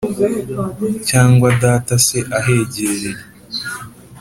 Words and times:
Cyangwa 1.09 1.47
data 1.63 1.93
se 2.05 2.19
ahegereye, 2.37 3.11